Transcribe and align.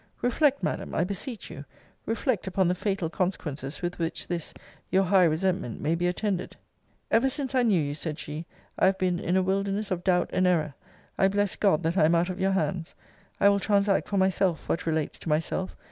]Reflect, 0.23 0.63
Madam, 0.63 0.95
I 0.95 1.03
beseech 1.03 1.51
you, 1.51 1.63
reflect 2.07 2.47
upon 2.47 2.67
the 2.67 2.73
fatal 2.73 3.07
consequences 3.07 3.83
with 3.83 3.99
which 3.99 4.27
this, 4.27 4.51
your 4.89 5.03
high 5.03 5.25
resentment, 5.25 5.79
may 5.79 5.93
be 5.93 6.07
attended. 6.07 6.55
Ever 7.11 7.29
since 7.29 7.53
I 7.53 7.61
knew 7.61 7.79
you, 7.79 7.93
said 7.93 8.17
she, 8.17 8.47
I 8.79 8.87
have 8.87 8.97
been 8.97 9.19
in 9.19 9.37
a 9.37 9.43
wilderness 9.43 9.91
of 9.91 10.03
doubt 10.03 10.31
and 10.33 10.47
error. 10.47 10.73
I 11.19 11.27
bless 11.27 11.55
God 11.55 11.83
that 11.83 11.97
I 11.97 12.05
am 12.05 12.15
out 12.15 12.29
of 12.29 12.39
your 12.39 12.53
hands. 12.53 12.95
I 13.39 13.47
will 13.49 13.59
transact 13.59 14.07
for 14.07 14.17
myself 14.17 14.67
what 14.67 14.87
relates 14.87 15.19
to 15.19 15.29
myself. 15.29 15.75